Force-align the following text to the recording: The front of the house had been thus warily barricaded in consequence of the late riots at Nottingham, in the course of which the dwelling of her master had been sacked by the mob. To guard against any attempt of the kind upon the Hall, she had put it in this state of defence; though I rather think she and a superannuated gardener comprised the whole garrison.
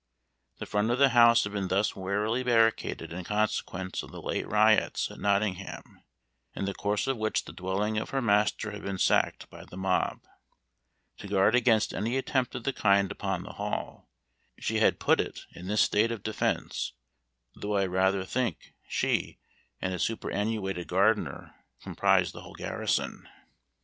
The 0.57 0.65
front 0.65 0.89
of 0.89 0.97
the 0.97 1.09
house 1.09 1.43
had 1.43 1.53
been 1.53 1.67
thus 1.67 1.95
warily 1.95 2.41
barricaded 2.41 3.13
in 3.13 3.23
consequence 3.23 4.01
of 4.01 4.09
the 4.11 4.19
late 4.19 4.47
riots 4.47 5.11
at 5.11 5.19
Nottingham, 5.19 6.01
in 6.55 6.65
the 6.65 6.73
course 6.73 7.05
of 7.05 7.17
which 7.17 7.45
the 7.45 7.53
dwelling 7.53 7.99
of 7.99 8.09
her 8.09 8.19
master 8.19 8.71
had 8.71 8.81
been 8.81 8.97
sacked 8.97 9.47
by 9.51 9.63
the 9.63 9.77
mob. 9.77 10.23
To 11.19 11.27
guard 11.27 11.53
against 11.53 11.93
any 11.93 12.17
attempt 12.17 12.55
of 12.55 12.63
the 12.63 12.73
kind 12.73 13.11
upon 13.11 13.43
the 13.43 13.53
Hall, 13.61 14.09
she 14.57 14.79
had 14.79 14.99
put 14.99 15.19
it 15.19 15.41
in 15.53 15.67
this 15.67 15.81
state 15.81 16.11
of 16.11 16.23
defence; 16.23 16.93
though 17.53 17.77
I 17.77 17.85
rather 17.85 18.25
think 18.25 18.73
she 18.87 19.37
and 19.79 19.93
a 19.93 19.99
superannuated 19.99 20.87
gardener 20.87 21.53
comprised 21.79 22.33
the 22.33 22.41
whole 22.41 22.55
garrison. 22.55 23.29